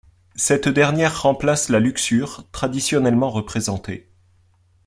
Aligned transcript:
Cette 0.35 0.67
dernière 0.67 1.21
remplace 1.21 1.69
la 1.69 1.79
Luxure 1.79 2.49
traditionnellement 2.51 3.29
représentée. 3.29 4.09